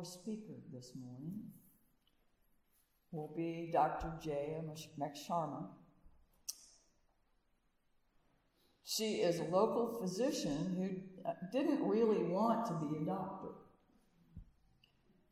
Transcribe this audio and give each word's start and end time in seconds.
our 0.00 0.04
speaker 0.06 0.54
this 0.72 0.92
morning 0.98 1.42
will 3.12 3.30
be 3.36 3.68
Dr. 3.70 4.10
Jaya 4.24 4.62
McSharma. 4.98 5.66
She 8.82 9.16
is 9.16 9.40
a 9.40 9.44
local 9.44 9.98
physician 10.00 10.74
who 10.78 11.28
uh, 11.28 11.34
didn't 11.52 11.86
really 11.86 12.22
want 12.22 12.66
to 12.68 12.72
be 12.72 12.96
a 12.96 13.04
doctor. 13.04 13.48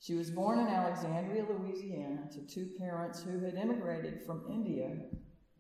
She 0.00 0.12
was 0.12 0.30
born 0.30 0.58
in 0.58 0.66
Alexandria, 0.66 1.46
Louisiana, 1.48 2.28
to 2.34 2.40
two 2.42 2.68
parents 2.78 3.22
who 3.22 3.42
had 3.42 3.54
immigrated 3.54 4.20
from 4.26 4.44
India 4.50 4.90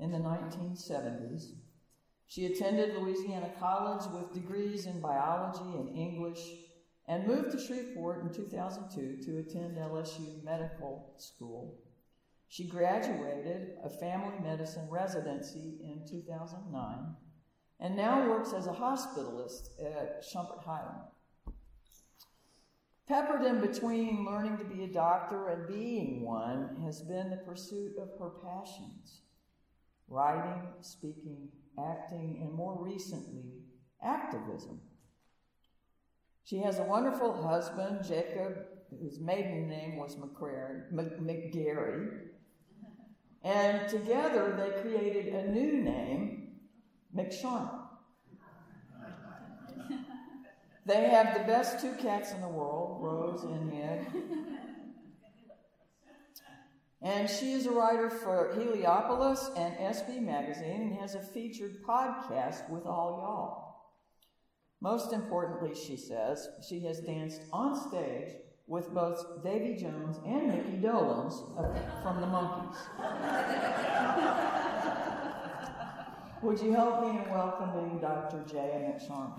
in 0.00 0.12
the 0.12 0.18
1970s. 0.18 1.52
She 2.26 2.44
attended 2.44 2.94
Louisiana 2.94 3.52
College 3.58 4.04
with 4.12 4.34
degrees 4.34 4.84
in 4.84 5.00
biology 5.00 5.78
and 5.78 5.96
English 5.96 6.40
and 7.08 7.26
moved 7.26 7.50
to 7.52 7.58
Shreveport 7.58 8.22
in 8.22 8.32
2002 8.32 9.24
to 9.24 9.38
attend 9.38 9.76
LSU 9.76 10.42
Medical 10.44 11.14
School. 11.16 11.80
She 12.48 12.68
graduated 12.68 13.72
a 13.82 13.88
family 13.88 14.38
medicine 14.42 14.88
residency 14.90 15.78
in 15.82 16.06
2009 16.06 17.16
and 17.80 17.96
now 17.96 18.28
works 18.28 18.52
as 18.52 18.66
a 18.66 18.72
hospitalist 18.72 19.70
at 19.82 20.22
Schumpert 20.22 20.62
Highland. 20.64 21.04
Peppered 23.06 23.42
in 23.44 23.60
between 23.60 24.26
learning 24.26 24.58
to 24.58 24.64
be 24.64 24.84
a 24.84 24.92
doctor 24.92 25.48
and 25.48 25.66
being 25.66 26.22
one 26.22 26.76
has 26.84 27.00
been 27.00 27.30
the 27.30 27.36
pursuit 27.36 27.96
of 27.96 28.10
her 28.18 28.30
passions 28.44 29.22
writing, 30.08 30.62
speaking, 30.80 31.48
acting, 31.78 32.40
and 32.42 32.52
more 32.52 32.76
recently, 32.82 33.52
activism. 34.02 34.80
She 36.48 36.56
has 36.60 36.78
a 36.78 36.82
wonderful 36.82 37.42
husband, 37.42 38.02
Jacob, 38.02 38.64
whose 39.02 39.20
maiden 39.20 39.68
name 39.68 39.98
was 39.98 40.16
McGarry. 40.16 42.08
And 43.44 43.86
together 43.86 44.54
they 44.56 44.80
created 44.80 45.34
a 45.34 45.50
new 45.50 45.82
name, 45.82 46.54
McSharma. 47.14 47.80
They 50.86 51.10
have 51.10 51.36
the 51.36 51.44
best 51.44 51.82
two 51.82 51.92
cats 51.96 52.32
in 52.32 52.40
the 52.40 52.48
world, 52.48 53.02
Rose 53.02 53.42
and 53.42 53.68
Ned. 53.70 54.06
And 57.02 57.28
she 57.28 57.52
is 57.52 57.66
a 57.66 57.72
writer 57.72 58.08
for 58.08 58.54
Heliopolis 58.54 59.50
and 59.54 59.74
SB 59.76 60.22
Magazine 60.22 60.80
and 60.80 60.94
has 60.96 61.14
a 61.14 61.20
featured 61.20 61.82
podcast 61.84 62.70
with 62.70 62.86
all 62.86 63.18
y'all. 63.20 63.67
Most 64.80 65.12
importantly, 65.12 65.74
she 65.74 65.96
says, 65.96 66.48
she 66.66 66.78
has 66.80 67.00
danced 67.00 67.42
on 67.52 67.74
stage 67.74 68.36
with 68.68 68.94
both 68.94 69.42
Davy 69.42 69.74
Jones 69.74 70.20
and 70.24 70.46
Mickey 70.46 70.78
Dolenz 70.80 71.34
from 72.02 72.20
the 72.20 72.28
Monkees. 72.28 72.76
Would 76.42 76.60
you 76.60 76.72
help 76.72 77.02
me 77.02 77.18
in 77.18 77.28
welcoming 77.28 77.98
Dr. 77.98 78.44
Jaya 78.46 78.92
McSharma? 78.92 79.34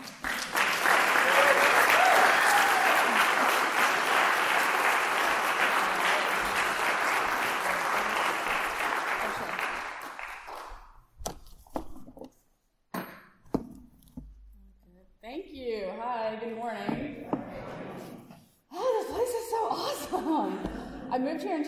I 21.11 21.17
moved 21.17 21.41
here 21.41 21.55
in 21.55 21.63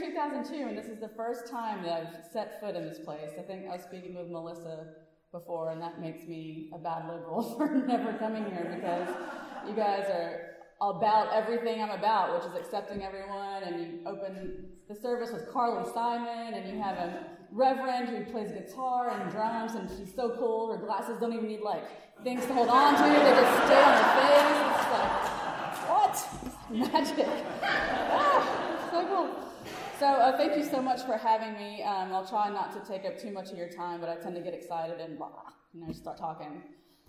2002, 0.51 0.67
and 0.67 0.77
this 0.77 0.85
is 0.85 0.99
the 0.99 1.09
first 1.15 1.47
time 1.49 1.83
that 1.83 1.91
I've 1.91 2.31
set 2.31 2.59
foot 2.59 2.75
in 2.75 2.85
this 2.85 2.99
place. 2.99 3.31
I 3.37 3.41
think 3.41 3.65
I 3.67 3.75
was 3.75 3.83
speaking 3.83 4.15
with 4.15 4.27
Melissa 4.27 4.87
before, 5.31 5.71
and 5.71 5.81
that 5.81 6.01
makes 6.01 6.27
me 6.27 6.69
a 6.73 6.77
bad 6.77 7.07
liberal 7.07 7.41
for 7.57 7.69
never 7.69 8.13
coming 8.17 8.45
here 8.45 8.71
because 8.75 9.07
you 9.67 9.75
guys 9.75 10.05
are 10.09 10.55
about 10.81 11.33
everything 11.33 11.81
I'm 11.81 11.91
about, 11.91 12.33
which 12.33 12.51
is 12.51 12.57
accepting 12.59 13.03
everyone. 13.03 13.63
And 13.63 13.79
you 13.79 13.99
open 14.05 14.65
the 14.89 14.95
service 14.95 15.31
with 15.31 15.51
Carly 15.51 15.89
Simon, 15.93 16.53
and 16.53 16.69
you 16.69 16.81
have 16.81 16.97
a 16.97 17.27
reverend 17.51 18.09
who 18.09 18.31
plays 18.31 18.51
guitar 18.51 19.09
and 19.09 19.31
drums, 19.31 19.75
and 19.75 19.89
she's 19.97 20.13
so 20.13 20.35
cool. 20.37 20.71
Her 20.71 20.83
glasses 20.83 21.17
don't 21.19 21.33
even 21.33 21.47
need 21.47 21.61
like 21.61 21.83
things 22.23 22.45
to 22.45 22.53
hold 22.53 22.69
on 22.69 22.95
to; 22.95 23.03
they 23.03 23.31
just 23.31 23.65
stay 23.65 23.83
on 23.83 23.93
her 23.93 24.11
face. 24.21 24.61
It's 24.75 24.91
like 24.91 25.87
what 25.89 26.15
magic? 27.25 27.50
So. 30.01 30.07
So 30.07 30.07
uh, 30.07 30.35
thank 30.35 30.57
you 30.57 30.63
so 30.63 30.81
much 30.81 31.03
for 31.03 31.15
having 31.15 31.53
me. 31.53 31.83
Um, 31.83 32.11
I'll 32.11 32.27
try 32.27 32.49
not 32.49 32.73
to 32.73 32.91
take 32.91 33.05
up 33.05 33.19
too 33.19 33.29
much 33.29 33.51
of 33.51 33.57
your 33.59 33.69
time, 33.69 33.99
but 33.99 34.09
I 34.09 34.15
tend 34.15 34.33
to 34.33 34.41
get 34.41 34.51
excited 34.51 34.99
and 34.99 35.15
blah, 35.15 35.29
you 35.75 35.85
know, 35.85 35.93
start 35.93 36.17
talking. 36.17 36.63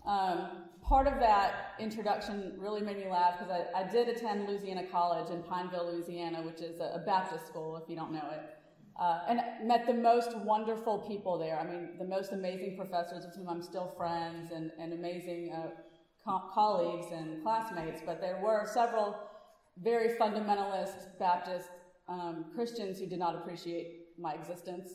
Um, 0.07 0.65
part 0.83 1.07
of 1.07 1.19
that 1.19 1.73
introduction 1.81 2.53
really 2.59 2.83
made 2.83 2.99
me 2.99 3.09
laugh 3.09 3.39
because 3.39 3.51
I, 3.51 3.81
I, 3.81 3.91
did 3.91 4.09
attend 4.09 4.47
Louisiana 4.47 4.85
College 4.93 5.31
in 5.31 5.43
Pineville, 5.43 5.91
Louisiana, 5.91 6.43
which 6.43 6.61
is 6.61 6.81
a, 6.81 6.97
a 6.97 6.99
Baptist 6.99 7.47
school, 7.47 7.79
if 7.83 7.89
you 7.89 7.97
don't 7.97 8.13
know 8.13 8.29
it. 8.31 8.43
Uh, 9.01 9.21
and 9.27 9.41
met 9.67 9.87
the 9.87 9.95
most 9.95 10.37
wonderful 10.37 10.99
people 11.09 11.39
there. 11.39 11.59
I 11.59 11.65
mean, 11.65 11.97
the 11.99 12.05
most 12.05 12.33
amazing 12.33 12.77
professors 12.77 13.25
with 13.25 13.35
whom 13.35 13.49
I'm 13.49 13.63
still 13.63 13.95
friends 13.97 14.53
and, 14.53 14.71
and 14.79 14.93
amazing 14.93 15.51
uh, 15.51 15.71
co- 16.27 16.51
colleagues 16.53 17.07
and 17.11 17.43
classmates. 17.43 18.03
But 18.05 18.21
there 18.21 18.39
were 18.45 18.69
several 18.71 19.17
very 19.79 20.19
fundamentalist 20.19 21.19
Baptist 21.19 21.71
um, 22.09 22.47
Christians 22.55 22.99
who 22.99 23.07
did 23.07 23.19
not 23.19 23.35
appreciate 23.35 24.07
my 24.19 24.35
existence 24.35 24.91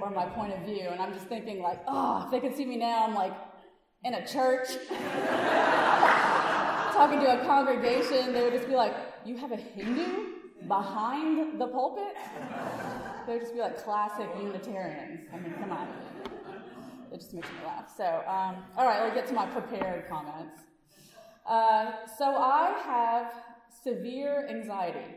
or 0.00 0.10
my 0.10 0.26
point 0.26 0.52
of 0.52 0.60
view. 0.60 0.88
And 0.90 1.00
I'm 1.00 1.12
just 1.12 1.26
thinking, 1.26 1.62
like, 1.62 1.80
oh, 1.86 2.24
if 2.24 2.30
they 2.30 2.40
could 2.40 2.56
see 2.56 2.64
me 2.64 2.76
now, 2.76 3.06
I'm 3.06 3.14
like 3.14 3.32
in 4.04 4.14
a 4.14 4.26
church 4.26 4.68
talking 6.92 7.20
to 7.20 7.40
a 7.40 7.44
congregation. 7.44 8.32
They 8.32 8.42
would 8.42 8.52
just 8.52 8.68
be 8.68 8.74
like, 8.74 8.94
You 9.24 9.36
have 9.36 9.52
a 9.52 9.56
Hindu 9.56 10.26
behind 10.68 11.60
the 11.60 11.66
pulpit? 11.66 12.16
They 13.26 13.34
would 13.34 13.42
just 13.42 13.54
be 13.54 13.60
like 13.60 13.82
classic 13.82 14.28
Unitarians. 14.40 15.28
I 15.32 15.38
mean, 15.38 15.54
come 15.54 15.72
on. 15.72 15.88
It 17.12 17.20
just 17.20 17.32
makes 17.32 17.48
me 17.48 17.56
laugh. 17.64 17.92
So, 17.96 18.04
um, 18.26 18.56
all 18.76 18.84
right, 18.84 19.02
let's 19.02 19.14
get 19.14 19.26
to 19.28 19.34
my 19.34 19.46
prepared 19.46 20.08
comments. 20.08 20.60
Uh, 21.48 21.92
so, 22.18 22.24
I 22.24 22.74
have 22.84 23.32
severe 23.84 24.46
anxiety. 24.50 25.16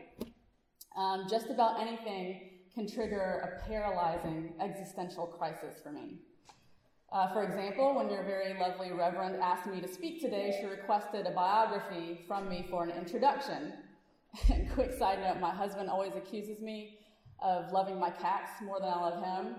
Um, 0.96 1.26
just 1.28 1.50
about 1.50 1.80
anything 1.80 2.50
can 2.74 2.88
trigger 2.88 3.42
a 3.44 3.68
paralyzing 3.68 4.52
existential 4.60 5.26
crisis 5.26 5.80
for 5.82 5.92
me. 5.92 6.18
Uh, 7.12 7.32
for 7.32 7.42
example, 7.42 7.96
when 7.96 8.08
your 8.08 8.22
very 8.22 8.58
lovely 8.58 8.92
Reverend 8.92 9.36
asked 9.42 9.66
me 9.66 9.80
to 9.80 9.88
speak 9.88 10.20
today, 10.20 10.56
she 10.60 10.66
requested 10.66 11.26
a 11.26 11.30
biography 11.32 12.20
from 12.28 12.48
me 12.48 12.66
for 12.70 12.84
an 12.84 12.90
introduction. 12.90 13.72
And 14.52 14.70
quick 14.70 14.92
side 14.96 15.18
note 15.20 15.40
my 15.40 15.50
husband 15.50 15.90
always 15.90 16.14
accuses 16.14 16.60
me 16.60 17.00
of 17.42 17.72
loving 17.72 17.98
my 17.98 18.10
cats 18.10 18.62
more 18.62 18.78
than 18.78 18.88
I 18.88 19.00
love 19.00 19.24
him. 19.24 19.56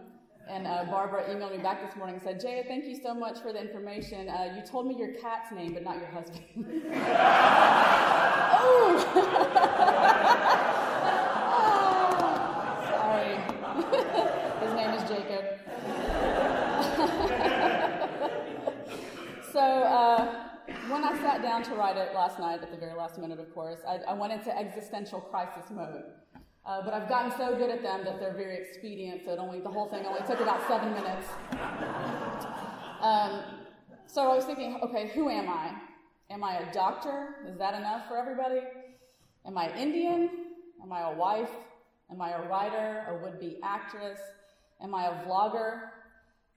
And 0.49 0.65
uh, 0.65 0.85
Barbara 0.85 1.23
emailed 1.29 1.55
me 1.55 1.61
back 1.61 1.85
this 1.85 1.95
morning 1.95 2.15
and 2.15 2.23
said, 2.23 2.39
Jaya, 2.41 2.63
thank 2.67 2.85
you 2.85 2.95
so 3.01 3.13
much 3.13 3.39
for 3.39 3.53
the 3.53 3.59
information. 3.61 4.27
Uh, 4.27 4.53
you 4.55 4.65
told 4.65 4.87
me 4.87 4.95
your 4.97 5.13
cat's 5.13 5.51
name, 5.51 5.73
but 5.73 5.83
not 5.83 5.97
your 5.97 6.07
husband. 6.07 6.43
oh! 8.53 9.05
oh! 11.53 11.81
Sorry. 12.97 13.35
His 14.65 14.73
name 14.73 14.89
is 14.91 15.03
Jacob. 15.09 15.45
so, 19.51 19.59
uh, 19.59 20.49
when 20.89 21.03
I 21.03 21.17
down 21.41 21.63
to 21.63 21.75
write 21.75 21.97
it 21.97 22.13
last 22.13 22.39
night, 22.39 22.61
at 22.61 22.71
the 22.71 22.77
very 22.77 22.93
last 22.93 23.17
minute, 23.17 23.39
of 23.39 23.53
course, 23.53 23.79
I, 23.87 23.97
I 24.07 24.13
went 24.13 24.33
into 24.33 24.55
existential 24.55 25.19
crisis 25.19 25.69
mode. 25.71 26.03
Uh, 26.65 26.81
but 26.83 26.93
I've 26.93 27.09
gotten 27.09 27.31
so 27.37 27.55
good 27.55 27.71
at 27.71 27.81
them 27.81 28.05
that 28.05 28.19
they're 28.19 28.35
very 28.35 28.57
expedient, 28.57 29.21
so 29.25 29.33
it 29.33 29.39
only 29.39 29.59
the 29.59 29.69
whole 29.69 29.89
thing 29.89 30.05
only 30.05 30.21
took 30.21 30.39
about 30.39 30.67
seven 30.67 30.93
minutes. 30.93 31.27
Um, 33.01 33.43
so 34.05 34.29
I 34.29 34.35
was 34.35 34.45
thinking, 34.45 34.79
okay, 34.83 35.09
who 35.15 35.29
am 35.29 35.49
I? 35.49 35.73
Am 36.29 36.43
I 36.43 36.59
a 36.59 36.71
doctor? 36.71 37.35
Is 37.47 37.57
that 37.57 37.73
enough 37.73 38.07
for 38.07 38.17
everybody? 38.17 38.61
Am 39.45 39.57
I 39.57 39.75
Indian? 39.75 40.29
Am 40.83 40.93
I 40.93 41.11
a 41.11 41.15
wife? 41.15 41.49
Am 42.11 42.21
I 42.21 42.31
a 42.31 42.47
writer, 42.47 43.05
a 43.09 43.23
would 43.23 43.39
be 43.39 43.57
actress? 43.63 44.19
Am 44.81 44.93
I 44.93 45.07
a 45.07 45.25
vlogger 45.25 45.89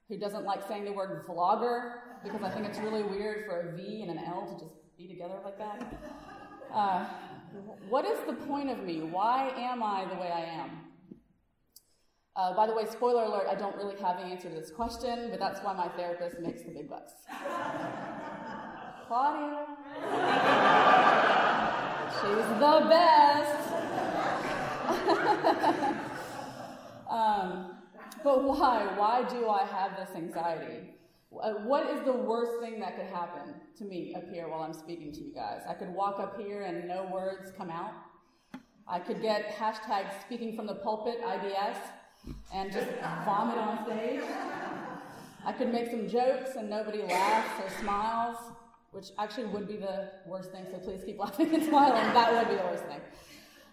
who 0.09 0.19
doesn't 0.19 0.44
like 0.44 0.67
saying 0.69 0.85
the 0.85 0.93
word 0.93 1.26
vlogger 1.26 1.94
because 2.25 2.43
I 2.43 2.50
think 2.50 2.67
it's 2.67 2.79
really 2.79 3.03
weird 3.03 3.44
for 3.47 3.61
a 3.61 3.76
V 3.76 4.03
and 4.03 4.11
an 4.11 4.19
L 4.26 4.47
to 4.47 4.65
just 4.65 4.75
be 4.97 5.06
together 5.06 5.35
like 5.44 5.59
that? 5.59 6.00
Uh, 6.75 7.06
what 7.88 8.05
is 8.05 8.19
the 8.26 8.32
point 8.32 8.69
of 8.69 8.82
me? 8.82 9.00
Why 9.00 9.49
am 9.56 9.81
I 9.81 10.06
the 10.06 10.17
way 10.17 10.29
I 10.29 10.41
am? 10.41 10.71
Uh, 12.35 12.53
by 12.56 12.67
the 12.67 12.75
way, 12.75 12.85
spoiler 12.85 13.23
alert, 13.23 13.47
I 13.49 13.55
don't 13.55 13.76
really 13.76 13.94
have 14.00 14.19
an 14.19 14.29
answer 14.29 14.49
to 14.49 14.55
this 14.56 14.73
question, 14.73 15.31
but 15.31 15.38
that's 15.38 15.61
why 15.61 15.73
my 15.73 15.87
therapist 15.91 16.41
makes 16.41 16.65
the 16.65 16.73
big 16.73 16.91
bucks. 16.91 17.12
Claudia. 19.06 19.67
She's 22.21 22.49
the 22.59 22.87
best. 22.88 23.71
um, 27.09 27.71
but 28.25 28.43
why? 28.43 28.85
Why 28.97 29.23
do 29.29 29.49
I 29.49 29.65
have 29.65 29.97
this 29.97 30.11
anxiety? 30.17 30.97
Uh, 31.43 31.53
what 31.65 31.89
is 31.91 32.05
the 32.05 32.13
worst 32.13 32.53
thing 32.61 32.81
that 32.81 32.97
could 32.97 33.07
happen 33.07 33.55
to 33.77 33.85
me 33.85 34.15
up 34.15 34.25
here 34.31 34.49
while 34.49 34.63
I'm 34.63 34.73
speaking 34.73 35.13
to 35.13 35.21
you 35.21 35.35
guys? 35.35 35.63
I 35.69 35.75
could 35.75 35.91
walk 35.91 36.21
up 36.21 36.41
here 36.41 36.63
and 36.63 36.87
no 36.87 37.09
words 37.13 37.51
come 37.57 37.71
out. 37.71 37.93
I 38.87 38.99
could 38.99 39.23
get 39.23 39.57
hashtag 39.57 40.07
speaking 40.21 40.55
from 40.55 40.67
the 40.67 40.75
pulpit, 40.75 41.21
IBS, 41.23 41.77
and 42.53 42.71
just 42.71 42.89
vomit 43.25 43.57
on 43.57 43.85
stage. 43.87 44.21
I 45.45 45.53
could 45.53 45.73
make 45.73 45.91
some 45.91 46.09
jokes 46.09 46.57
and 46.57 46.71
nobody 46.71 47.03
laughs 47.03 47.63
or 47.63 47.71
smiles, 47.81 48.37
which 48.93 49.07
actually 49.19 49.47
would 49.47 49.67
be 49.67 49.77
the 49.77 50.11
worst 50.27 50.53
thing, 50.53 50.67
so 50.71 50.79
please 50.79 51.03
keep 51.05 51.19
laughing 51.19 51.55
and 51.55 51.65
smiling. 51.69 52.15
That 52.15 52.33
would 52.33 52.49
be 52.49 52.57
the 52.57 52.69
worst 52.69 52.85
thing. 52.85 53.01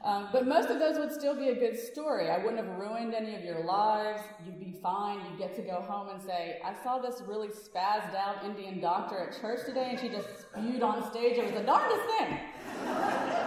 Um, 0.04 0.30
but 0.32 0.48
most 0.48 0.70
of 0.70 0.80
those 0.80 0.98
would 0.98 1.12
still 1.12 1.36
be 1.36 1.50
a 1.50 1.56
good 1.56 1.78
story. 1.78 2.30
I 2.30 2.40
wouldn't 2.40 2.58
have 2.58 2.80
ruined 2.80 3.14
any 3.14 3.36
of 3.36 3.44
your 3.44 3.64
lives. 3.64 4.22
You'd 4.44 4.60
be 4.60 4.76
fine. 4.82 5.20
You'd 5.30 5.38
get 5.38 5.56
to 5.58 5.62
go 5.62 5.80
home 5.80 6.10
and 6.10 6.20
say, 6.22 6.60
I 6.66 6.74
saw 6.84 6.98
this 6.98 7.22
really 7.28 7.50
spazzed 7.50 8.16
out 8.16 8.44
Indian 8.44 8.82
doctor 8.82 9.20
at 9.20 9.40
church 9.40 9.60
today, 9.66 9.90
and 9.92 10.00
she 10.00 10.10
just 10.10 10.28
spewed 10.40 10.82
on 10.82 11.10
stage. 11.12 11.38
It 11.38 11.44
was 11.44 11.54
the 11.54 11.64
darndest 11.64 12.02
thing. 12.18 12.40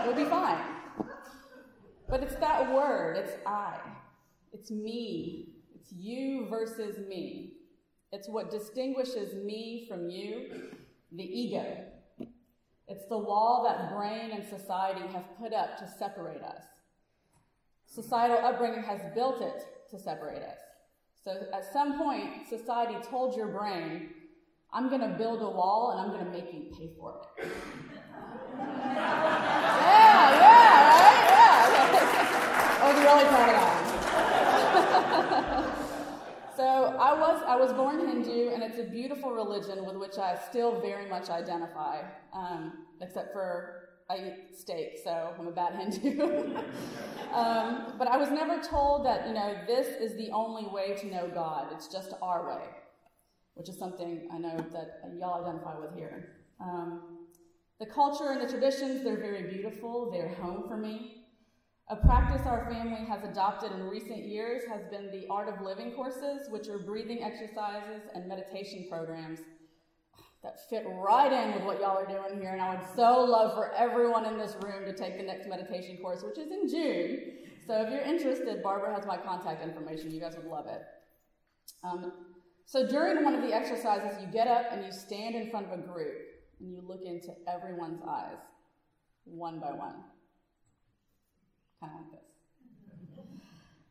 would 0.07 0.17
be 0.17 0.25
fine. 0.25 0.59
But 2.09 2.23
it's 2.23 2.37
that 2.37 2.73
word, 2.73 3.17
it's 3.17 3.33
I. 3.45 3.79
It's 4.53 4.71
me. 4.71 5.49
It's 5.75 5.93
you 5.93 6.47
versus 6.49 6.99
me. 7.09 7.55
It's 8.13 8.29
what 8.29 8.51
distinguishes 8.51 9.35
me 9.35 9.87
from 9.89 10.09
you, 10.09 10.71
the 11.11 11.25
ego. 11.25 11.85
It's 12.95 13.09
the 13.09 13.19
wall 13.19 13.65
that 13.67 13.93
brain 13.93 14.31
and 14.31 14.45
society 14.49 15.01
have 15.13 15.25
put 15.37 15.53
up 15.53 15.77
to 15.79 15.89
separate 15.99 16.43
us. 16.43 16.63
Societal 17.87 18.39
upbringing 18.39 18.85
has 18.85 19.01
built 19.17 19.43
it 19.43 19.65
to 19.91 19.99
separate 19.99 20.43
us. 20.43 20.59
So 21.25 21.33
at 21.53 21.65
some 21.73 21.99
point, 21.99 22.49
society 22.49 22.95
told 23.11 23.37
your 23.37 23.49
brain, 23.49 24.11
I'm 24.73 24.89
going 24.89 25.01
to 25.01 25.17
build 25.19 25.43
a 25.43 25.51
wall 25.51 25.91
and 25.91 26.01
I'm 26.01 26.11
going 26.17 26.25
to 26.25 26.31
make 26.31 26.55
you 26.55 26.71
pay 26.79 26.93
for 26.97 27.21
it. 27.39 27.49
yeah, 28.59 29.11
yeah, 30.05 30.71
right? 31.03 31.19
Yeah. 31.33 32.81
I 32.81 32.93
was 32.93 33.03
really 33.03 33.25
proud 33.25 33.49
of 33.49 33.57
that. 33.57 33.74
So 36.57 36.63
I 36.65 37.19
was 37.19 37.43
I 37.47 37.57
was 37.57 37.73
born 37.73 37.99
Hindu, 38.07 38.51
and 38.51 38.63
it's 38.63 38.79
a 38.79 38.85
beautiful 38.85 39.33
religion 39.33 39.85
with 39.85 39.97
which 39.97 40.19
I 40.19 40.39
still 40.49 40.81
very 40.81 41.09
much 41.09 41.29
identify, 41.29 42.03
um, 42.33 42.85
except 43.01 43.33
for 43.33 43.89
I 44.09 44.19
eat 44.19 44.57
steak, 44.57 44.99
so 45.03 45.35
I'm 45.37 45.49
a 45.49 45.51
bad 45.51 45.75
Hindu. 46.01 46.57
um, 47.33 47.95
but 47.99 48.07
I 48.07 48.17
was 48.17 48.31
never 48.31 48.63
told 48.63 49.05
that 49.05 49.27
you 49.27 49.35
know 49.35 49.57
this 49.67 49.89
is 50.01 50.17
the 50.17 50.31
only 50.31 50.67
way 50.67 50.95
to 51.01 51.07
know 51.07 51.29
God. 51.33 51.73
It's 51.73 51.89
just 51.89 52.13
our 52.23 52.47
way, 52.47 52.65
which 53.55 53.69
is 53.69 53.77
something 53.77 54.29
I 54.33 54.39
know 54.39 54.57
that 54.73 55.01
y'all 55.19 55.43
identify 55.43 55.77
with 55.81 55.95
here. 55.97 56.37
Um, 56.61 57.27
the 57.81 57.87
culture 57.87 58.31
and 58.31 58.41
the 58.41 58.49
traditions, 58.49 59.03
they're 59.03 59.17
very 59.17 59.51
beautiful. 59.53 60.13
They're 60.13 60.29
home 60.29 60.69
for 60.69 60.77
me. 60.77 61.24
A 61.91 61.97
practice 61.97 62.47
our 62.47 62.65
family 62.71 63.05
has 63.05 63.23
adopted 63.25 63.71
in 63.73 63.87
recent 63.87 64.25
years 64.25 64.63
has 64.71 64.87
been 64.91 65.11
the 65.11 65.27
Art 65.29 65.51
of 65.51 65.61
Living 65.61 65.93
courses, 65.93 66.49
which 66.49 66.67
are 66.69 66.79
breathing 66.79 67.23
exercises 67.23 68.09
and 68.15 68.27
meditation 68.27 68.87
programs 68.89 69.41
that 70.43 70.67
fit 70.71 70.87
right 70.87 71.31
in 71.31 71.55
with 71.55 71.65
what 71.65 71.81
y'all 71.81 71.99
are 71.99 72.07
doing 72.07 72.41
here. 72.41 72.53
And 72.53 72.63
I 72.63 72.75
would 72.75 72.87
so 72.97 73.23
love 73.25 73.53
for 73.53 73.71
everyone 73.75 74.25
in 74.25 74.39
this 74.39 74.57
room 74.63 74.87
to 74.87 74.95
take 74.95 75.19
the 75.19 75.25
next 75.25 75.47
meditation 75.47 75.99
course, 75.99 76.23
which 76.23 76.39
is 76.39 76.51
in 76.51 76.69
June. 76.69 77.21
So 77.67 77.83
if 77.83 77.91
you're 77.91 78.01
interested, 78.01 78.63
Barbara 78.63 78.95
has 78.95 79.05
my 79.05 79.19
contact 79.19 79.63
information. 79.63 80.11
You 80.11 80.21
guys 80.21 80.37
would 80.37 80.47
love 80.47 80.67
it. 80.67 80.81
Um, 81.83 82.13
so 82.65 82.89
during 82.89 83.25
one 83.25 83.35
of 83.35 83.43
the 83.43 83.55
exercises, 83.55 84.19
you 84.23 84.27
get 84.33 84.49
up 84.49 84.69
and 84.71 84.87
you 84.87 84.91
stand 84.91 85.35
in 85.35 85.51
front 85.51 85.67
of 85.67 85.79
a 85.79 85.83
group 85.83 86.17
and 86.61 86.73
you 86.73 86.83
look 86.87 87.03
into 87.05 87.35
everyone's 87.47 88.01
eyes, 88.09 88.39
one 89.27 89.61
by 89.61 89.73
one 89.73 89.97
kind 91.85 91.93
of 91.95 92.13
like 92.13 92.21
this. 92.21 93.27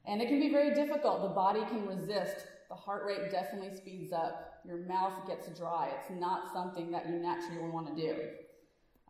And 0.06 0.22
it 0.22 0.28
can 0.28 0.40
be 0.40 0.50
very 0.50 0.74
difficult. 0.74 1.22
The 1.22 1.30
body 1.30 1.62
can 1.62 1.86
resist. 1.88 2.48
The 2.70 2.76
heart 2.76 3.04
rate 3.06 3.32
definitely 3.32 3.76
speeds 3.76 4.12
up. 4.12 4.62
Your 4.66 4.78
mouth 4.78 5.14
gets 5.28 5.48
dry. 5.58 5.90
It's 6.00 6.20
not 6.20 6.52
something 6.54 6.92
that 6.92 7.08
you 7.08 7.16
naturally 7.16 7.70
want 7.70 7.96
to 7.96 8.02
do. 8.02 8.16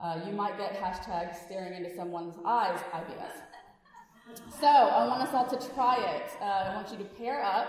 Uh, 0.01 0.19
you 0.25 0.33
might 0.33 0.57
get 0.57 0.73
hashtag 0.73 1.35
staring 1.45 1.73
into 1.73 1.95
someone's 1.95 2.35
eyes 2.45 2.79
IBS. 2.93 4.41
So 4.59 4.67
I 4.67 5.07
want 5.07 5.21
us 5.21 5.33
all 5.33 5.45
to 5.45 5.73
try 5.73 5.97
it. 5.97 6.31
Uh, 6.41 6.45
I 6.45 6.75
want 6.75 6.91
you 6.91 6.97
to 6.97 7.03
pair 7.03 7.43
up. 7.43 7.67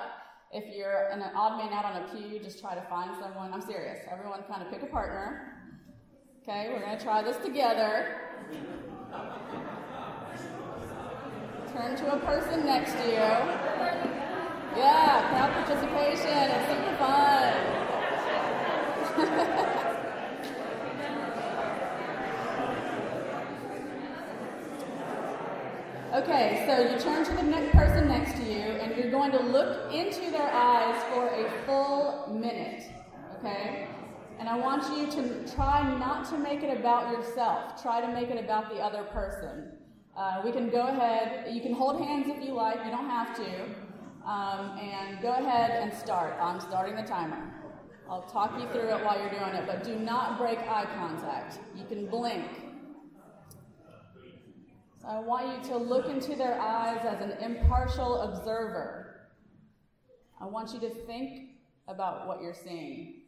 If 0.53 0.75
you're 0.75 1.09
an 1.11 1.23
odd 1.35 1.59
man 1.59 1.73
out 1.73 1.85
on 1.85 2.03
a 2.03 2.09
pew, 2.15 2.39
just 2.39 2.61
try 2.61 2.75
to 2.75 2.83
find 2.83 3.11
someone. 3.21 3.53
I'm 3.53 3.61
serious. 3.61 4.01
Everyone 4.11 4.43
kind 4.49 4.63
of 4.63 4.71
pick 4.71 4.83
a 4.83 4.87
partner. 4.87 5.55
Okay, 6.43 6.71
we're 6.71 6.81
going 6.81 6.97
to 6.97 7.03
try 7.03 7.23
this 7.23 7.37
together. 7.39 8.21
Turn 11.75 11.97
to 11.97 12.13
a 12.13 12.19
person 12.21 12.65
next 12.65 12.93
to 12.93 13.05
you. 13.05 13.17
Yeah, 14.77 15.27
crowd 15.29 15.51
participation. 15.67 16.51
It's 16.55 16.69
super 16.71 16.95
fun. 16.99 17.53
okay, 26.23 26.65
so 26.65 26.73
you 26.93 26.99
turn 27.01 27.25
to 27.25 27.33
the 27.33 27.43
next 27.43 27.73
person 27.73 28.07
next 28.07 28.35
to 28.35 28.45
you, 28.45 28.61
and 28.61 28.97
you're 28.97 29.11
going 29.11 29.33
to 29.33 29.43
look 29.43 29.93
into 29.93 30.31
their 30.31 30.49
eyes 30.53 31.03
for 31.13 31.27
a 31.27 31.51
full 31.67 32.39
minute. 32.41 32.85
Okay? 33.41 33.89
And 34.39 34.49
I 34.49 34.57
want 34.57 34.85
you 34.97 35.11
to 35.21 35.53
try 35.53 35.83
not 35.99 36.25
to 36.31 36.39
make 36.39 36.63
it 36.63 36.79
about 36.79 37.11
yourself. 37.11 37.83
Try 37.83 38.01
to 38.01 38.07
make 38.13 38.31
it 38.31 38.39
about 38.39 38.73
the 38.73 38.81
other 38.81 39.03
person. 39.03 39.73
Uh, 40.17 40.41
we 40.45 40.53
can 40.53 40.71
go 40.71 40.87
ahead, 40.87 41.53
you 41.53 41.61
can 41.61 41.73
hold 41.73 42.01
hands 42.01 42.29
if 42.29 42.43
you 42.45 42.53
like, 42.53 42.79
you 42.85 42.91
don't 42.91 43.11
have 43.11 43.35
to. 43.37 43.65
Um, 44.25 44.79
and 44.79 45.21
go 45.21 45.33
ahead 45.33 45.83
and 45.83 45.93
start. 45.93 46.35
I'm 46.41 46.61
starting 46.61 46.95
the 46.95 47.03
timer. 47.03 47.53
I'll 48.09 48.23
talk 48.23 48.59
you 48.61 48.69
through 48.69 48.89
it 48.91 49.05
while 49.05 49.19
you're 49.19 49.31
doing 49.31 49.55
it, 49.55 49.67
but 49.67 49.83
do 49.83 49.97
not 49.97 50.39
break 50.39 50.59
eye 50.59 50.87
contact. 50.95 51.59
You 51.75 51.85
can 51.87 52.07
blink. 52.07 52.47
So 55.01 55.09
I 55.09 55.19
want 55.19 55.65
you 55.65 55.71
to 55.71 55.77
look 55.77 56.07
into 56.07 56.37
their 56.37 56.61
eyes 56.61 57.05
as 57.05 57.21
an 57.21 57.33
impartial 57.43 58.21
observer. 58.21 59.29
I 60.41 60.47
want 60.47 60.73
you 60.73 60.81
to 60.81 60.91
think 60.91 61.57
about 61.89 62.29
what 62.29 62.41
you're 62.41 62.55
seeing. 62.55 63.23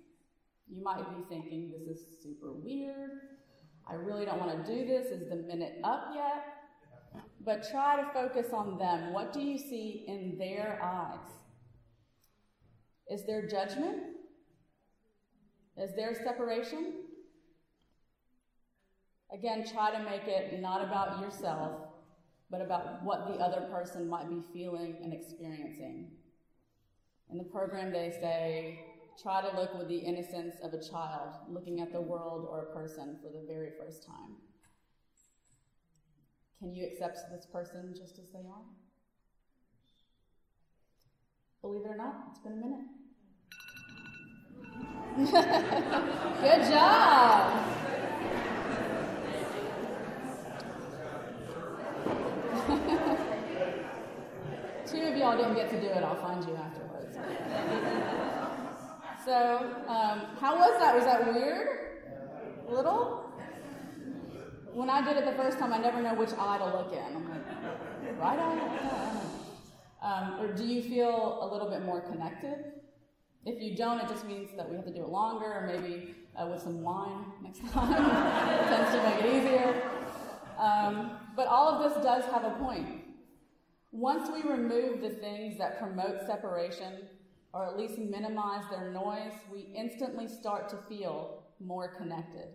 You 0.69 0.83
might 0.83 1.05
be 1.11 1.25
thinking, 1.29 1.73
this 1.87 1.99
is 1.99 2.23
super 2.23 2.53
weird. 2.53 3.11
I 3.89 3.95
really 3.95 4.25
don't 4.25 4.39
want 4.39 4.65
to 4.65 4.73
do 4.73 4.87
this. 4.87 5.07
Is 5.07 5.29
the 5.29 5.37
minute 5.37 5.81
up 5.85 6.13
yet? 6.15 6.56
But 7.47 7.67
try 7.71 8.03
to 8.03 8.11
focus 8.13 8.53
on 8.53 8.77
them. 8.77 9.13
What 9.13 9.33
do 9.33 9.41
you 9.41 9.57
see 9.57 10.05
in 10.09 10.37
their 10.37 10.81
eyes? 10.83 11.29
Is 13.09 13.25
there 13.25 13.47
judgment? 13.47 14.03
Is 15.77 15.95
there 15.95 16.13
separation? 16.13 17.05
Again, 19.33 19.65
try 19.65 19.93
to 19.93 20.03
make 20.03 20.27
it 20.27 20.61
not 20.61 20.83
about 20.83 21.21
yourself, 21.21 21.83
but 22.51 22.61
about 22.61 23.05
what 23.05 23.29
the 23.29 23.35
other 23.35 23.69
person 23.71 24.09
might 24.09 24.29
be 24.29 24.43
feeling 24.53 24.97
and 25.03 25.13
experiencing. 25.13 26.11
In 27.31 27.39
the 27.39 27.45
program, 27.45 27.93
they 27.93 28.11
say, 28.11 28.81
try 29.23 29.41
to 29.49 29.57
look 29.57 29.79
with 29.79 29.89
the 29.89 29.99
innocence 29.99 30.57
of 30.65 30.73
a 30.73 30.83
child 30.83 31.35
looking 31.49 31.81
at 31.81 31.93
the 31.93 32.01
world 32.01 32.47
or 32.51 32.63
a 32.63 32.75
person 32.75 33.19
for 33.23 33.31
the 33.31 33.47
very 33.47 33.71
first 33.79 34.05
time. 34.05 34.37
Can 36.59 36.75
you 36.75 36.87
accept 36.87 37.19
this 37.31 37.47
person 37.47 37.95
just 37.95 38.19
as 38.19 38.31
they 38.33 38.39
are? 38.39 38.65
Believe 41.61 41.85
it 41.85 41.89
or 41.89 41.97
not, 41.97 42.29
it's 42.31 42.39
been 42.39 42.53
a 42.53 42.57
minute. 42.57 42.87
Good 45.17 46.63
job. 46.71 47.53
Two 54.87 55.03
of 55.03 55.17
y'all 55.17 55.37
didn't 55.37 55.57
get 55.57 55.69
to 55.71 55.81
do 55.81 55.89
it. 55.89 56.03
I'll 56.03 56.17
find 56.17 56.45
you 56.45 56.57
afterwards. 56.57 57.17
so, 59.25 59.75
um, 59.89 60.23
how 60.41 60.57
was 60.57 60.79
that? 60.79 60.95
Was 60.95 61.05
that 61.05 61.35
weird? 61.35 61.69
Little? 62.69 63.26
When 64.77 64.91
I 64.91 65.03
did 65.03 65.17
it 65.17 65.25
the 65.25 65.33
first 65.33 65.59
time, 65.59 65.73
I 65.73 65.79
never 65.79 66.03
know 66.03 66.15
which 66.15 66.33
eye 66.39 66.59
to 66.59 66.67
look 66.67 66.93
in. 66.93 67.17
I'm 67.17 67.31
like, 67.31 68.21
right 68.21 68.39
eye? 68.39 69.21
Um, 70.03 70.39
or 70.39 70.53
do 70.53 70.67
you 70.67 70.83
feel 70.83 71.39
a 71.41 71.47
little 71.51 71.71
bit 71.71 71.83
more 71.83 72.03
connected? 72.03 72.73
If 73.47 73.63
you 73.63 73.75
don't, 73.75 73.99
it 74.01 74.09
just 74.09 74.27
means 74.27 74.51
that 74.55 74.69
we 74.69 74.77
have 74.77 74.85
to 74.85 74.93
do 74.93 75.01
it 75.01 75.09
longer, 75.09 75.47
or 75.47 75.67
maybe 75.67 76.15
uh, 76.37 76.47
with 76.49 76.61
some 76.61 76.83
wine 76.83 77.25
next 77.43 77.67
time. 77.73 77.91
it 77.91 78.69
tends 78.69 78.91
to 78.91 79.03
make 79.03 79.25
it 79.25 79.37
easier. 79.37 79.91
Um, 80.59 81.21
but 81.35 81.47
all 81.47 81.71
of 81.71 81.91
this 81.91 82.05
does 82.05 82.25
have 82.27 82.45
a 82.45 82.51
point. 82.63 82.87
Once 83.93 84.29
we 84.31 84.43
remove 84.43 85.01
the 85.01 85.09
things 85.09 85.57
that 85.57 85.79
promote 85.79 86.27
separation, 86.27 87.09
or 87.55 87.65
at 87.65 87.79
least 87.79 87.97
minimize 87.97 88.65
their 88.71 88.91
noise, 88.93 89.33
we 89.51 89.73
instantly 89.75 90.29
start 90.29 90.69
to 90.69 90.77
feel 90.87 91.45
more 91.61 91.89
connected. 91.97 92.49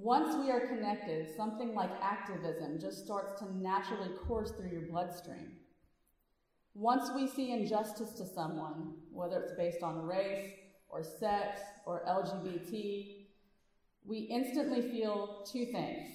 Once 0.00 0.36
we 0.36 0.48
are 0.48 0.68
connected, 0.68 1.28
something 1.36 1.74
like 1.74 1.90
activism 2.00 2.78
just 2.78 3.04
starts 3.04 3.40
to 3.40 3.58
naturally 3.58 4.10
course 4.28 4.52
through 4.52 4.70
your 4.70 4.86
bloodstream. 4.88 5.56
Once 6.74 7.10
we 7.16 7.26
see 7.26 7.50
injustice 7.50 8.12
to 8.12 8.24
someone, 8.24 8.94
whether 9.10 9.42
it's 9.42 9.54
based 9.54 9.82
on 9.82 10.06
race 10.06 10.52
or 10.88 11.02
sex 11.02 11.60
or 11.84 12.04
LGBT, 12.06 13.26
we 14.04 14.18
instantly 14.18 14.82
feel 14.82 15.44
two 15.50 15.66
things. 15.72 16.06